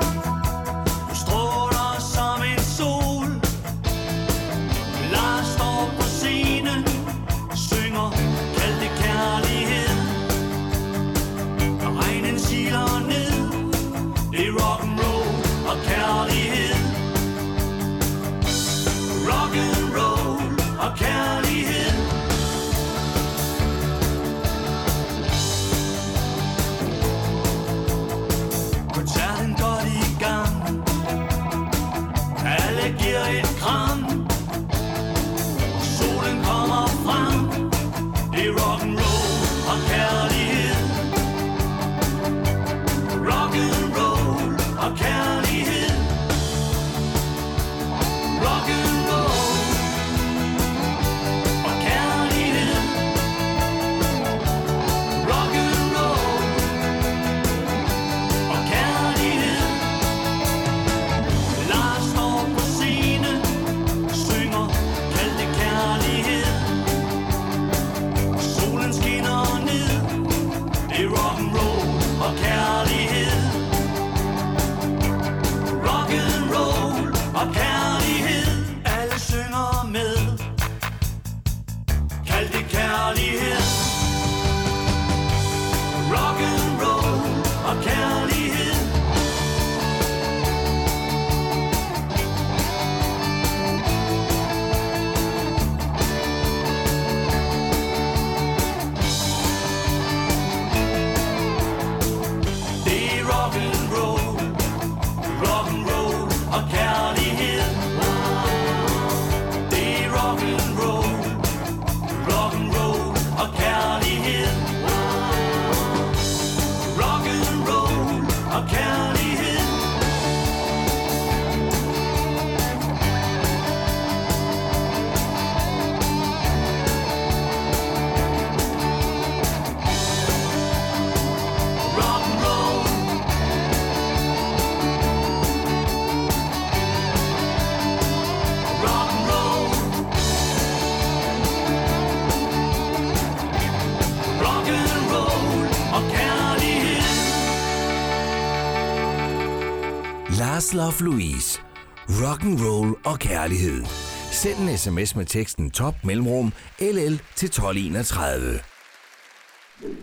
Love 150.74 151.00
Louise. 151.00 151.60
Rock 152.08 152.44
and 152.44 152.58
roll 152.60 152.96
og 153.04 153.18
kærlighed. 153.18 153.84
Send 154.30 154.58
en 154.58 154.78
sms 154.78 155.16
med 155.16 155.26
teksten 155.26 155.70
top 155.70 155.94
mellemrum 156.04 156.52
LL 156.80 157.20
til 157.36 157.46
1231. 157.46 158.58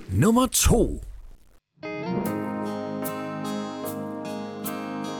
Nummer 0.09 0.47
2. 0.47 1.03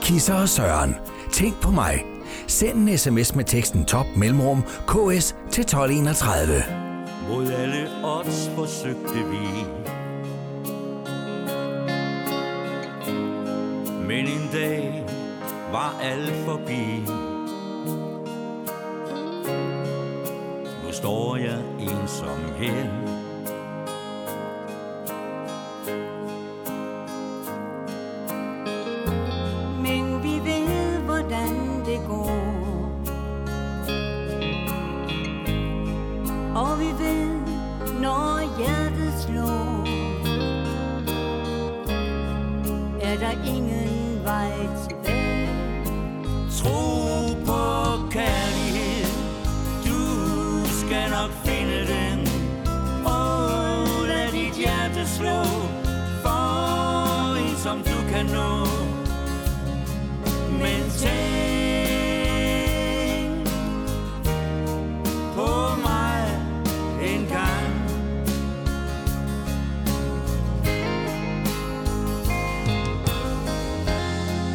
Kisser 0.02 0.34
og 0.34 0.48
Søren. 0.48 0.94
Tænk 1.32 1.60
på 1.60 1.70
mig. 1.70 2.04
Send 2.46 2.88
en 2.88 2.98
sms 2.98 3.34
med 3.34 3.44
teksten 3.44 3.84
top 3.84 4.06
mellemrum 4.16 4.62
KS 4.62 5.36
til 5.50 5.62
1231. 5.62 6.64
Mod 7.28 7.50
alle 7.50 7.88
odds 8.04 8.50
forsøgte 8.54 9.14
vi 9.14 9.64
Men 14.06 14.26
en 14.26 14.48
dag 14.52 15.09
var 15.72 15.94
alt 16.02 16.36
forbi. 16.44 17.00
Nu 20.84 20.92
står 20.92 21.36
jeg 21.36 21.62
ensom 21.80 22.40
her. 22.58 23.09
Slå 55.20 55.42
For 56.22 57.36
en 57.36 57.56
som 57.56 57.78
du 57.78 57.96
kan 58.12 58.26
nå. 58.26 58.66
Men 60.50 60.90
tænk 60.98 62.30
På 65.34 65.76
mig 65.82 66.20
en 67.02 67.26
gang. 67.26 67.70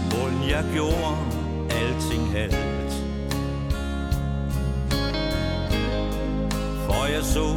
Hvordan 0.09 0.49
jeg 0.49 0.63
gjorde 0.73 1.17
alting 1.69 2.31
halvt? 2.31 2.93
For 6.87 7.05
jeg 7.05 7.23
så 7.23 7.47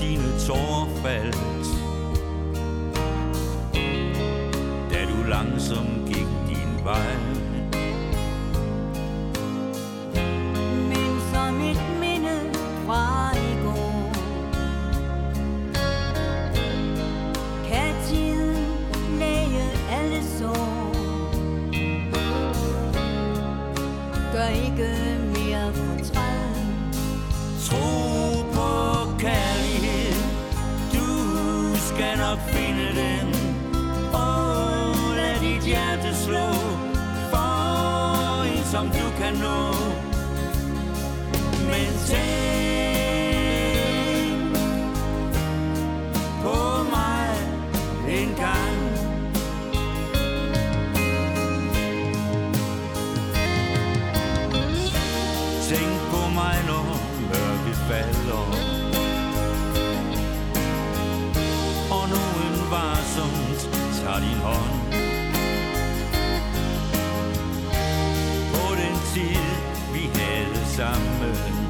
dine 0.00 0.38
tårer 0.46 0.88
falde. 1.02 1.37
Kan 39.18 39.34
nå. 39.34 39.72
Men 41.70 41.90
tænk 42.06 42.38
På 46.42 46.82
mig 46.94 47.28
en 48.08 48.28
gang. 48.36 48.78
Tænk 55.68 56.00
på 56.10 56.28
mig, 56.34 56.56
når 56.66 56.84
mørket 57.28 57.76
falder. 57.88 58.44
Og 61.90 62.08
nogen 62.08 62.70
varsomt 62.70 63.60
tager 64.00 64.18
din 64.18 64.38
hånd. 64.42 65.07
Sammen 70.78 71.67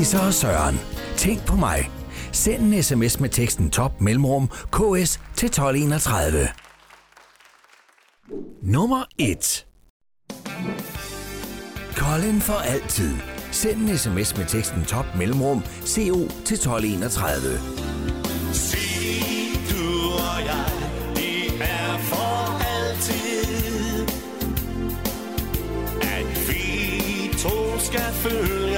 Sisse 0.00 0.20
og 0.20 0.34
Søren. 0.34 0.80
Tænk 1.16 1.46
på 1.46 1.56
mig. 1.56 1.90
Send 2.32 2.74
en 2.74 2.82
sms 2.82 3.20
med 3.20 3.28
teksten 3.28 3.70
top 3.70 4.00
mellemrum 4.00 4.48
KS 4.48 5.20
til 5.36 5.46
1231. 5.46 6.48
Nummer 8.62 9.04
1. 9.18 9.66
Colin 11.96 12.40
for 12.40 12.54
altid. 12.54 13.14
Send 13.50 13.90
en 13.90 13.98
sms 13.98 14.36
med 14.36 14.46
teksten 14.46 14.84
top 14.84 15.06
mellemrum 15.18 15.62
CO 15.84 16.28
til 16.44 16.54
1231. 16.54 17.60
Sig 18.52 18.78
du 19.70 19.86
og 20.12 20.40
jeg, 20.46 20.72
det 21.14 21.60
er 21.60 21.98
for 21.98 22.62
altid. 22.76 24.06
At 26.02 26.48
vi 26.48 27.38
to 27.38 27.78
skal 27.78 28.12
følge 28.12 28.69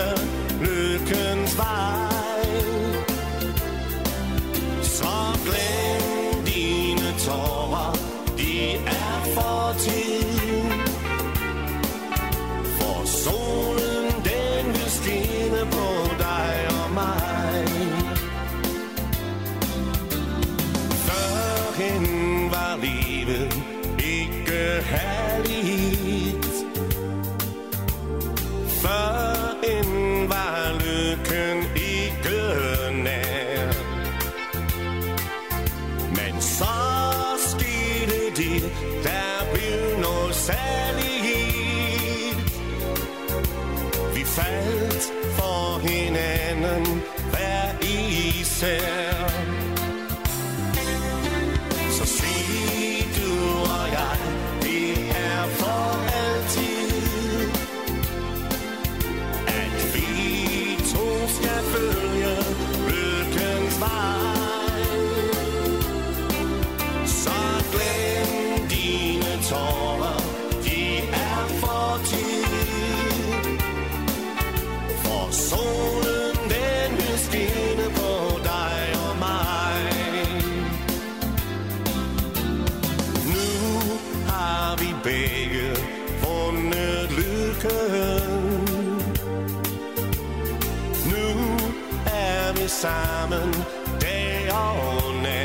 er 92.62 92.66
vi 92.66 92.68
sammen 92.68 93.55
dag 94.01 95.41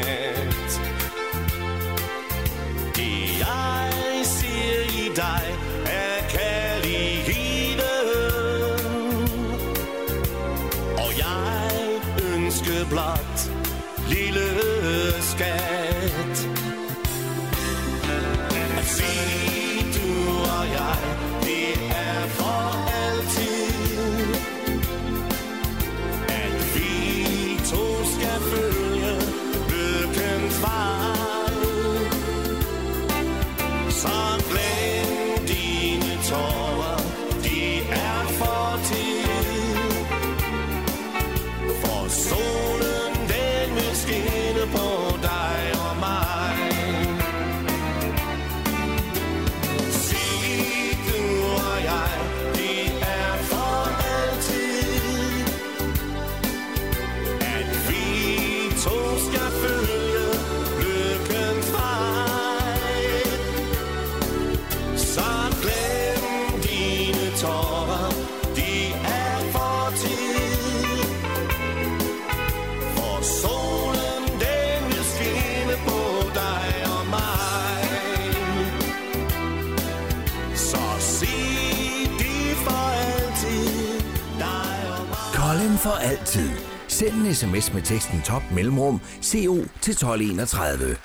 og 85.58 85.80
for 85.80 85.90
altid. 85.90 86.50
Send 86.88 87.14
en 87.14 87.36
sms 87.36 87.74
med 87.74 87.82
teksten 87.82 88.22
top 88.22 88.44
mellemrum 88.52 89.02
CO 89.22 89.56
til 89.82 89.92
1231. 89.92 90.98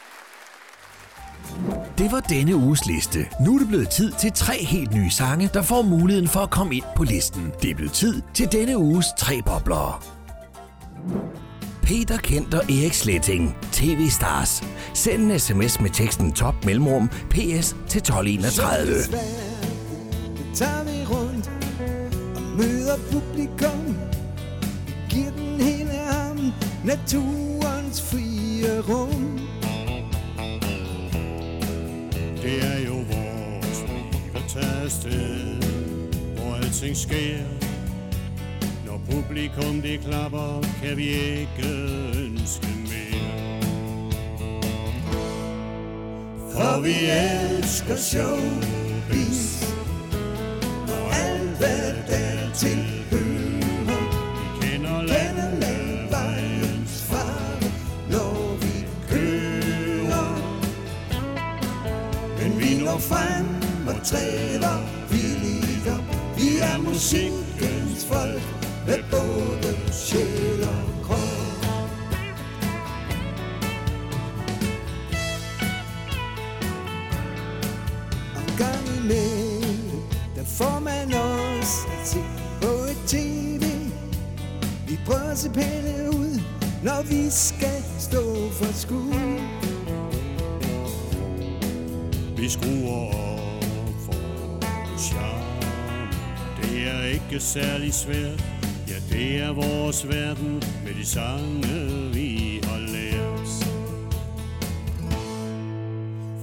Det 1.99 2.13
var 2.13 2.21
denne 2.21 2.57
uges 2.57 2.87
liste. 2.87 3.19
Nu 3.41 3.55
er 3.55 3.59
det 3.59 3.69
blevet 3.69 3.89
tid 3.89 4.13
til 4.21 4.33
tre 4.33 4.65
helt 4.65 4.95
nye 4.95 5.11
sange, 5.11 5.51
der 5.55 5.63
får 5.63 5.83
muligheden 5.83 6.29
for 6.29 6.41
at 6.41 6.51
komme 6.51 6.75
ind 6.75 6.85
på 6.97 7.05
listen. 7.05 7.53
Det 7.63 7.71
er 7.71 7.75
blevet 7.75 7.93
tid 7.93 8.23
til 8.35 8.53
denne 8.53 8.79
uges 8.79 9.07
tre 9.19 9.43
bobler. 9.47 10.05
Peter 11.83 12.17
Kent 12.17 12.55
og 12.55 12.65
Erik 12.65 12.93
Sletting, 12.93 13.57
TV 13.73 14.09
Stars. 14.09 14.63
Send 14.95 15.33
en 15.33 15.39
sms 15.39 15.81
med 15.81 15.91
teksten 15.91 16.33
top 16.33 16.65
mellemrum 16.65 17.09
PS 17.09 17.77
til 17.89 17.99
1231. 17.99 19.03
Så 19.03 19.11
tager 20.55 20.85
vi 20.85 21.07
rundt 21.07 21.51
og 22.37 22.43
møder 22.43 22.97
publikum 23.13 23.97
naturens 26.85 28.03
frie 28.03 28.81
rum. 28.81 29.41
Det 32.43 32.65
er 32.65 32.79
jo 32.87 32.95
vores 32.95 33.85
liv 33.89 34.35
at 34.35 34.43
tage 34.49 34.83
afsted, 34.85 35.63
hvor 36.37 36.55
alting 36.55 36.97
sker. 36.97 37.39
Når 38.87 39.01
publikum 39.11 39.83
det 39.83 40.01
klapper, 40.01 40.65
kan 40.83 40.97
vi 40.97 41.09
ikke 41.09 41.69
ønske 42.25 42.67
mere. 42.67 43.61
For 46.53 46.81
vi 46.81 46.95
elsker 47.05 47.97
showbiz 47.97 49.63
Men 62.93 63.01
frem 63.01 63.47
og 63.87 64.05
træder 64.05 64.79
villigt 65.11 65.89
op. 65.89 66.17
Vi 66.37 66.59
er 66.59 66.79
musikkens 66.79 68.05
folk 68.05 68.43
med 68.87 68.99
både 69.11 69.77
sjæl 69.93 70.63
og 70.63 71.05
krop. 71.05 71.89
Og 78.37 78.59
gang 78.59 78.87
imellem, 79.05 80.01
der 80.37 80.45
får 80.45 80.81
man 80.81 81.15
også 81.15 81.79
at 82.01 82.09
se 82.09 82.19
på 82.63 82.69
et 82.69 82.99
tv. 83.07 83.65
Vi 84.89 84.99
prøver 85.07 85.31
at 85.31 85.39
se 85.39 85.51
pæne 85.51 86.11
ud, 86.11 86.41
når 86.85 87.03
vi 87.03 87.31
skal 87.31 87.83
stå 87.99 88.51
for 88.51 88.73
skud. 88.73 89.72
Vi 92.43 92.49
skruer 92.49 93.15
op 93.15 93.65
for 94.05 94.99
charme. 94.99 96.11
Det 96.63 96.89
er 96.89 97.05
ikke 97.05 97.41
særlig 97.41 97.95
svært. 97.95 98.45
Ja, 98.89 99.15
det 99.17 99.41
er 99.41 99.53
vores 99.53 100.09
verden 100.09 100.55
med 100.85 100.95
de 101.01 101.07
sange, 101.07 102.11
vi 102.15 102.61
har 102.65 102.79
lært. 102.79 103.49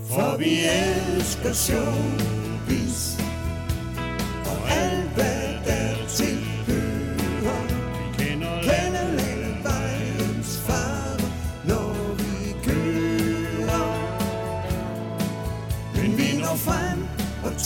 For 0.10 0.38
vi 0.38 0.60
elsker 1.16 1.54
showbiz 1.54 3.29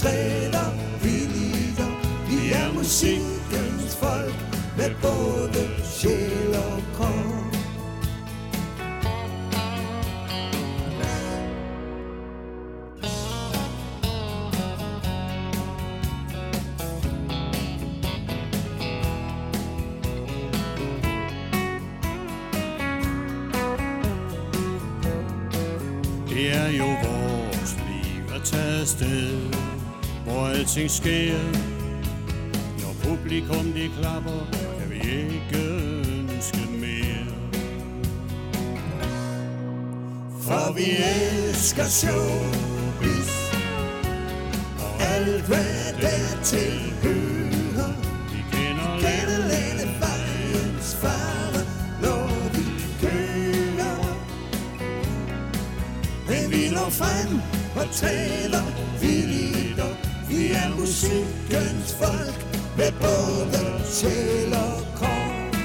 og 0.06 0.33
sker. 31.04 31.40
Når 32.82 32.94
publikum 33.04 33.66
de 33.74 33.90
klapper, 34.00 34.40
kan 34.80 34.90
vi 34.90 35.00
ikke 35.00 35.60
ønske 35.60 36.64
mere. 36.84 37.28
For 40.42 40.74
vi 40.74 40.86
elsker 41.16 41.84
showbiz 41.84 43.32
Og 44.80 44.92
alt 45.16 45.46
hvad 45.48 45.94
der 46.02 46.42
tilhører 46.44 47.94
Vi 48.32 48.40
kender 48.52 48.96
vi 48.96 49.02
Kender 49.04 49.40
længe 49.54 49.86
vejens 50.00 50.96
fare 51.02 51.62
Når 52.02 52.28
vi 52.54 52.64
kører 53.02 53.96
Men 56.28 56.52
vi 56.52 56.70
når 56.70 56.90
frem 56.90 57.42
og 57.76 57.92
taler 57.92 58.83
er 60.64 60.76
musikkens 60.80 61.96
folk 62.02 62.40
Med 62.78 62.92
både 63.02 63.64
sjæl 63.86 64.54
og 64.54 64.86
krop 64.96 65.56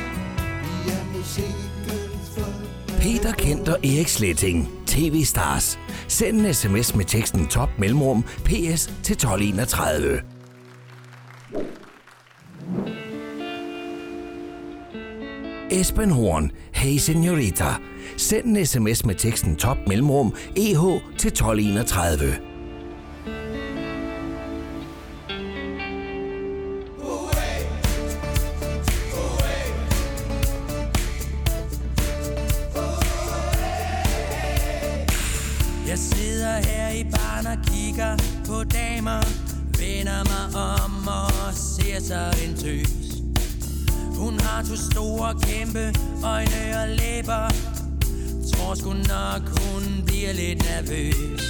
Vi 0.84 0.90
er 0.90 1.04
musikkens 1.16 2.30
folk 2.34 2.68
Peter 3.00 3.32
Kent 3.32 3.68
og 3.68 3.78
Erik 3.84 4.08
Sletting. 4.08 4.68
TV 4.86 5.24
Stars. 5.24 5.78
Send 6.08 6.40
en 6.40 6.54
sms 6.54 6.94
med 6.94 7.04
teksten 7.04 7.46
top 7.46 7.68
mellemrum 7.78 8.22
PS 8.44 8.86
til 9.02 9.12
1231. 9.12 10.20
Esben 15.70 16.10
Horn. 16.10 16.50
Hey 16.72 16.96
Senorita. 16.96 17.64
Send 18.16 18.56
en 18.56 18.66
sms 18.66 19.04
med 19.04 19.14
teksten 19.14 19.56
top 19.56 19.78
mellemrum 19.86 20.34
EH 20.56 20.82
til 21.18 21.28
1231. 21.28 22.47
kæmpe 45.78 45.98
øjne 46.26 46.82
og 46.82 46.88
læber. 46.88 47.48
Tror 48.52 48.74
sgu 48.74 48.92
nok 48.92 49.42
hun 49.58 50.02
bliver 50.06 50.32
lidt 50.32 50.58
nervøs. 50.58 51.42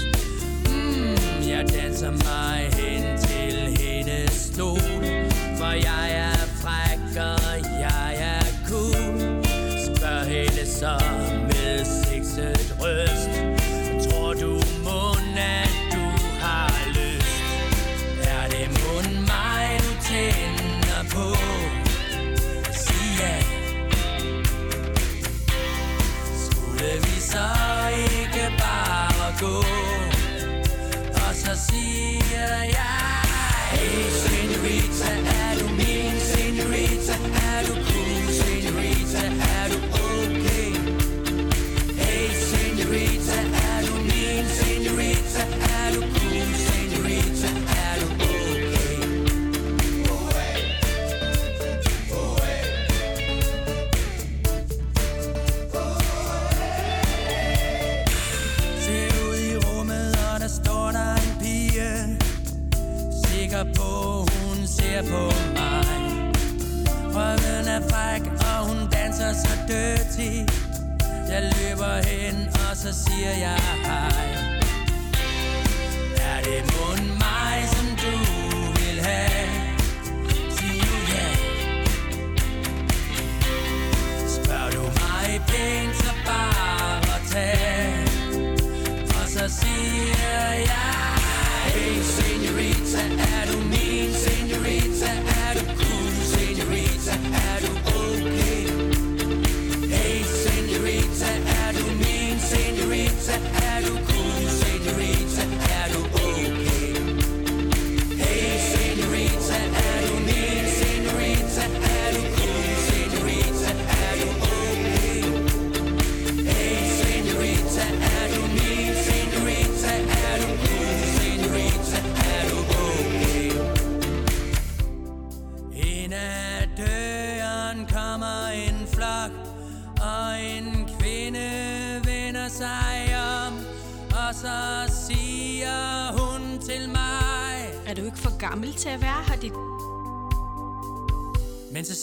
Mm, 0.69 1.49
Jeg 1.49 1.65
danser 1.69 2.11
mig 2.11 2.71
hen 2.73 3.19
til 3.19 3.79
hendes 3.85 4.33
stol. 4.33 4.81
For 5.59 5.73
jeg 5.73 6.11
er 6.11 6.37
fræk 6.63 7.17
og 7.17 7.81
jeg 7.81 8.17
er 8.19 8.45
cool. 8.69 9.19
Spørg 9.87 10.25
hende 10.27 10.67
så 10.67 11.03
med 11.47 11.85
sexet 11.85 12.77
røst. 12.81 13.58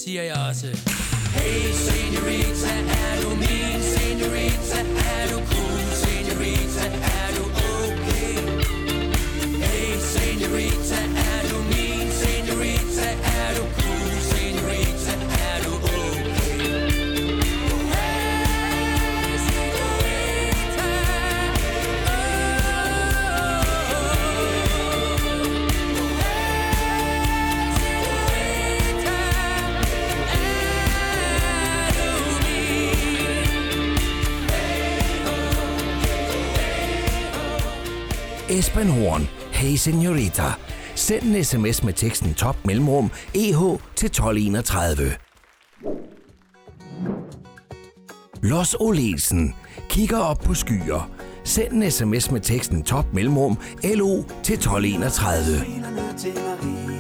Siger 0.05 0.23
jeg 0.23 0.35
også. 0.49 0.67
Hey 1.35 1.71
senorita, 1.73 2.54
Senorita. 39.86 40.43
Send 40.95 41.23
en 41.23 41.43
sms 41.43 41.83
med 41.83 41.93
teksten 41.93 42.33
top 42.33 42.65
mellemrum 42.65 43.11
EH 43.33 43.59
til 43.95 44.05
1231. 44.05 45.15
Los 48.41 48.75
Olesen. 48.79 49.55
Kigger 49.89 50.17
op 50.17 50.39
på 50.39 50.53
skyer. 50.53 51.11
Send 51.43 51.83
en 51.83 51.91
sms 51.91 52.31
med 52.31 52.41
teksten 52.41 52.83
top 52.83 53.05
mellemrum 53.13 53.57
LO 53.83 54.23
til 54.43 54.53
1231. 54.53 56.94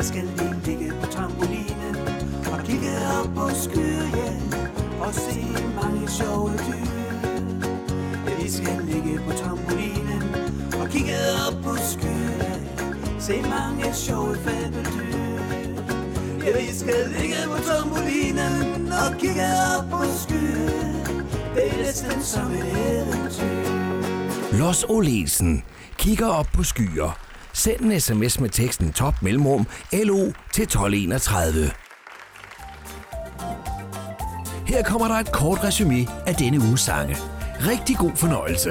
Der 0.00 0.06
skal 0.06 0.22
lige 0.38 0.60
ligge 0.64 0.92
på 1.00 1.06
trampolinen 1.06 1.96
Og 2.52 2.58
kigge 2.64 2.90
op 3.18 3.34
på 3.34 3.48
skyer, 3.54 4.06
ja 4.16 4.32
Og 5.00 5.14
se 5.14 5.46
mange 5.82 6.08
sjove 6.08 6.50
dyr. 6.50 7.18
Ja, 8.26 8.42
vi 8.42 8.50
skal 8.50 8.80
ligge 8.84 9.20
på 9.26 9.32
trampolinen 9.32 10.22
Og 10.80 10.88
kigge 10.88 11.16
op 11.48 11.62
på 11.62 11.76
skyer, 11.76 12.30
ja 12.40 12.54
Se 13.18 13.42
mange 13.42 13.94
sjove 13.94 14.36
fabeldyr 14.36 15.40
Ja, 16.44 16.50
vi 16.60 16.74
skal 16.78 17.08
ligge 17.20 17.36
på 17.46 17.62
trampolinen 17.62 18.92
Og 18.92 19.18
kigge 19.18 19.48
op 19.78 19.90
på 19.90 20.04
skyer 20.18 20.70
Det 21.54 21.72
er 21.72 21.76
næsten 21.76 22.22
som 22.22 22.52
et 22.52 23.00
eventyr. 23.00 24.58
Los 24.58 24.84
Olesen 24.88 25.62
kigger 25.98 26.26
op 26.26 26.46
på 26.52 26.62
skyer. 26.62 27.29
Send 27.52 27.80
en 27.80 28.00
sms 28.00 28.40
med 28.40 28.50
teksten 28.50 28.92
top 28.92 29.22
mellemrum 29.22 29.66
LO 29.92 30.32
til 30.52 30.62
1231. 30.62 31.70
Her 34.66 34.82
kommer 34.82 35.08
der 35.08 35.14
et 35.14 35.32
kort 35.32 35.64
resume 35.64 36.06
af 36.26 36.34
denne 36.34 36.58
uges 36.58 36.80
sange. 36.80 37.16
Rigtig 37.60 37.96
god 37.96 38.12
fornøjelse. 38.16 38.70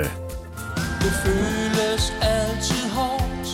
Det 1.01 1.13
føles 1.25 2.13
altid 2.21 2.89
hårdt 2.89 3.49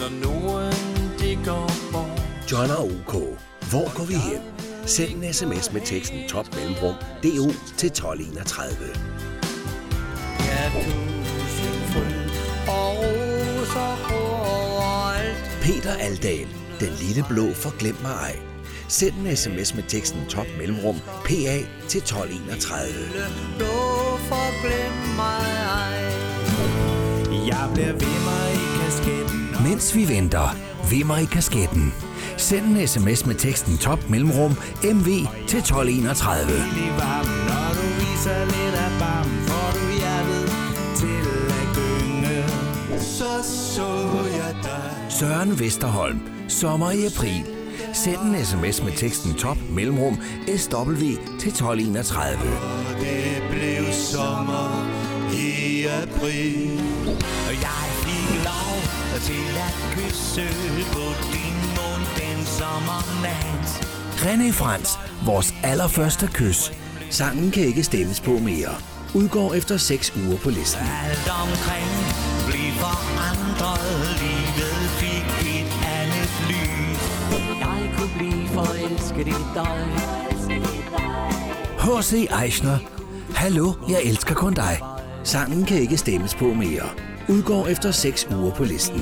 Når 0.00 0.24
nogen 0.24 0.72
det 1.18 1.38
går 1.44 1.70
bort 1.92 2.22
John 2.52 2.70
og 2.70 2.84
OK. 2.84 3.38
Hvor 3.70 3.96
går 3.96 4.04
vi 4.04 4.14
hen? 4.14 4.40
Send 4.86 5.24
en 5.24 5.32
sms 5.32 5.72
med 5.72 5.80
teksten 5.80 6.28
top 6.28 6.56
mellemrum 6.56 6.94
DO 7.22 7.52
til 7.76 7.86
1231. 7.86 8.74
Ja, 10.40 10.70
tusind 10.74 11.80
fryd 11.92 12.30
og. 12.68 13.29
Peter 15.62 15.92
Aldal. 16.00 16.46
Den 16.80 16.92
lille 17.00 17.24
blå 17.28 17.52
forglem 17.54 17.96
mig 18.02 18.10
ej. 18.10 18.36
Send 18.88 19.14
en 19.26 19.36
sms 19.36 19.74
med 19.74 19.82
teksten 19.88 20.26
top 20.28 20.46
mellemrum 20.58 20.96
PA 21.24 21.56
til 21.88 21.98
1231. 21.98 22.92
Blå 23.58 23.66
forglem 24.28 25.16
mig 25.16 25.46
ej. 25.82 26.00
Jeg 27.46 27.70
bliver 27.74 27.92
ved 27.92 28.18
mig 28.28 28.54
i 28.54 28.66
kasketten. 28.82 29.56
Mens 29.68 29.96
vi 29.96 30.08
venter, 30.08 30.56
vimmer 30.90 31.16
i 31.16 31.24
kasketten. 31.24 31.94
Send 32.36 32.64
en 32.76 32.88
sms 32.88 33.26
med 33.26 33.34
teksten 33.34 33.78
top 33.78 34.10
mellemrum 34.10 34.50
MV 34.84 35.08
til 35.48 35.58
1231. 35.58 36.50
i 36.76 36.88
varmen, 36.98 37.38
når 37.48 37.68
du 37.78 37.86
viser 38.00 38.44
lidt 38.44 38.74
af 38.74 38.90
barm, 39.00 39.39
Så 43.42 43.74
så 43.74 43.86
jeg 44.36 44.54
dig 44.62 45.06
Søren 45.10 45.60
Vesterholm. 45.60 46.20
Sommer 46.48 46.90
i 46.90 47.06
april. 47.06 47.44
Send 47.92 48.20
en 48.20 48.44
sms 48.44 48.82
med 48.82 48.92
teksten 48.96 49.34
top 49.34 49.56
mellemrum 49.70 50.18
SW 50.56 51.04
til 51.40 51.48
1231. 51.48 52.36
Og 52.36 53.00
det 53.00 53.42
blev 53.50 53.92
sommer 53.92 54.86
i 55.32 55.84
april 55.86 56.80
Og 57.48 57.54
jeg 57.66 57.84
fik 58.04 58.44
lov 58.44 58.76
til 59.28 59.48
at 59.68 59.74
kysse 59.94 60.46
på 60.92 61.06
din 61.32 61.56
mund 61.76 62.04
den 62.20 62.44
sommernat. 62.44 63.66
René 64.16 64.52
Frans. 64.52 64.98
Vores 65.26 65.54
allerførste 65.62 66.26
kys. 66.34 66.72
Sangen 67.10 67.50
kan 67.50 67.62
ikke 67.62 67.82
stemmes 67.84 68.20
på 68.20 68.30
mere. 68.30 68.74
Udgår 69.14 69.54
efter 69.54 69.76
6 69.76 70.12
uger 70.16 70.38
på 70.38 70.50
listen. 70.50 70.82
Alt 71.04 71.30
omkring 71.42 72.29
forandret, 73.60 74.20
livet 74.22 74.90
fik 75.00 75.26
et 75.56 75.70
andet 75.98 76.30
lys. 76.50 77.02
Jeg 77.60 77.94
kunne 77.96 78.14
blive 78.18 78.48
forelsket 78.48 79.26
i 79.26 79.38
dig 79.54 79.86
H.C. 81.78 82.12
Eichner. 82.44 82.78
Hallo, 83.34 83.72
jeg 83.88 84.00
elsker 84.04 84.34
kun 84.34 84.54
dig. 84.54 84.80
Sangen 85.24 85.64
kan 85.66 85.76
ikke 85.76 85.96
stemmes 85.96 86.34
på 86.34 86.44
mere. 86.44 86.88
Udgår 87.28 87.66
efter 87.66 87.90
6 87.90 88.28
uger 88.30 88.50
på 88.50 88.64
listen. 88.64 89.00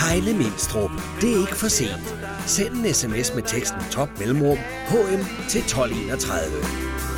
Hejle 0.00 0.34
Mindstrup. 0.38 0.90
Det 1.20 1.32
er 1.32 1.40
ikke 1.40 1.56
for 1.56 1.68
sent. 1.68 2.25
Send 2.46 2.74
en 2.74 2.94
sms 2.94 3.34
med 3.34 3.42
teksten 3.42 3.80
top 3.90 4.08
mellemrum 4.18 4.58
HM 4.88 5.22
til 5.48 5.60
1231. 5.60 6.56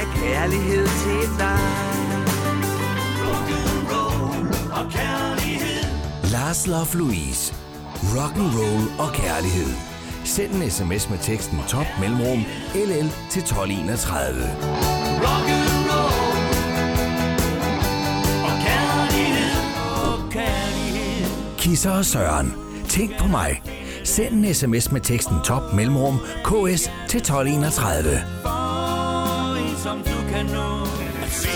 Af 0.00 0.06
kærlighed 0.16 0.86
til 0.86 1.38
dig 1.38 1.60
og 4.72 4.92
kærlighed 4.92 5.84
Lars 6.32 6.66
Love 6.66 6.94
Louise. 6.94 7.54
Rock 8.16 8.34
and 8.36 8.52
roll 8.58 8.84
og 8.98 9.14
kærlighed. 9.14 9.72
Send 10.24 10.54
en 10.54 10.70
sms 10.70 11.10
med 11.10 11.18
teksten 11.22 11.58
top 11.68 11.86
mellemrum 12.00 12.44
LL 12.74 13.08
til 13.30 13.42
1231. 13.42 14.42
Rock 15.26 15.48
and 15.56 15.90
roll 15.90 16.38
og 18.48 18.54
kærlighed 18.66 19.50
Og 20.04 20.32
kærlighed. 20.32 21.56
Kisser 21.58 21.90
og 21.90 22.04
Søren. 22.04 22.54
Tænk 22.88 23.18
på 23.18 23.26
mig. 23.26 23.77
Send 24.04 24.44
en 24.44 24.54
sms 24.54 24.92
med 24.92 25.00
teksten 25.00 25.36
top 25.44 25.62
mellemrum 25.74 26.18
KS 26.44 26.90
til 27.08 27.18
1231. 27.18 28.20
Som 29.82 29.98
du 29.98 30.16
kan 30.32 30.46
nå. 30.46 30.86
Se 31.30 31.48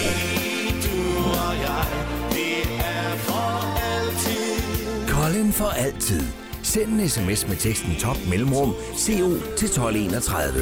du 0.84 1.18
og 1.18 1.54
jeg 1.62 1.84
Det 2.30 2.62
er 2.78 3.16
for 3.16 3.78
altid 3.78 5.08
Colin 5.08 5.52
for 5.52 5.68
altid. 5.68 6.22
Send 6.62 7.00
en 7.00 7.08
sms 7.08 7.48
med 7.48 7.56
teksten 7.56 7.96
top 8.00 8.18
mellemrum 8.30 8.74
CO 8.96 9.28
til 9.56 9.68
1231. 9.68 10.52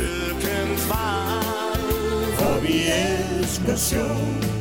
For 2.39 2.61
vi 2.61 2.83
elsker. 2.89 4.60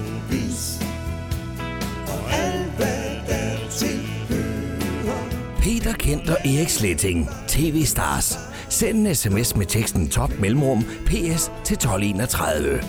Peter 5.69 5.93
Kent 5.93 6.29
og 6.29 6.37
Erik 6.45 6.69
Sletting. 6.69 7.29
TV-stars. 7.47 8.37
Send 8.69 9.07
en 9.07 9.15
sms 9.15 9.55
med 9.55 9.65
teksten 9.65 10.09
top 10.09 10.39
mellemrum 10.39 10.83
PS 11.05 11.51
til 11.63 11.73
1231. 11.73 12.81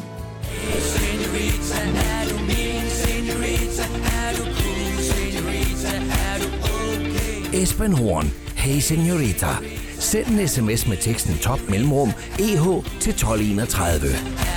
Esben 7.52 7.92
Horn. 7.92 8.32
Hey 8.56 8.80
Senorita. 8.80 9.46
Send 9.98 10.26
en 10.26 10.48
sms 10.48 10.86
med 10.86 10.96
teksten 10.96 11.38
top 11.38 11.60
mellemrum 11.68 12.08
EH 12.38 12.64
til 13.00 13.12
1231. 13.12 14.49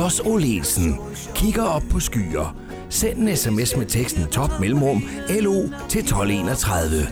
Los 0.00 0.20
Olesen. 0.20 0.96
Kigger 1.34 1.62
op 1.62 1.82
på 1.90 2.00
skyer. 2.00 2.54
Send 2.88 3.18
en 3.18 3.36
sms 3.36 3.76
med 3.76 3.86
teksten 3.86 4.26
top 4.32 4.50
mellemrum 4.60 5.02
LO 5.28 5.68
til 5.88 6.00
1231. 6.00 7.08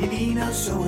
Det 0.00 0.08
ligner 0.18 0.52
så 0.52 0.78